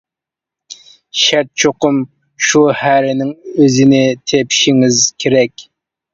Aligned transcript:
شەرت: 1.23 1.51
چوقۇم 1.63 1.99
شۇ 2.47 2.63
ھەرىنىڭ 2.81 3.31
ئۆزىنى 3.59 4.01
تېپىشىڭىز 4.33 5.01
كېرەك. 5.27 5.69